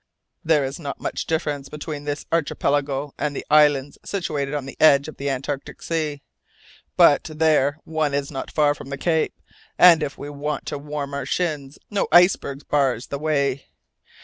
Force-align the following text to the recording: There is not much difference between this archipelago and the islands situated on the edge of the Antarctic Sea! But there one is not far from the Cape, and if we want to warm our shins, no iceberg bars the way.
There 0.43 0.65
is 0.65 0.79
not 0.79 0.99
much 0.99 1.27
difference 1.27 1.69
between 1.69 2.05
this 2.05 2.25
archipelago 2.31 3.13
and 3.19 3.35
the 3.35 3.45
islands 3.51 3.99
situated 4.03 4.55
on 4.55 4.65
the 4.65 4.75
edge 4.79 5.07
of 5.07 5.17
the 5.17 5.29
Antarctic 5.29 5.79
Sea! 5.83 6.23
But 6.97 7.25
there 7.25 7.77
one 7.83 8.15
is 8.15 8.31
not 8.31 8.49
far 8.49 8.73
from 8.73 8.89
the 8.89 8.97
Cape, 8.97 9.39
and 9.77 10.01
if 10.01 10.17
we 10.17 10.27
want 10.27 10.65
to 10.69 10.79
warm 10.79 11.13
our 11.13 11.27
shins, 11.27 11.77
no 11.91 12.07
iceberg 12.11 12.67
bars 12.67 13.09
the 13.09 13.19
way. 13.19 13.67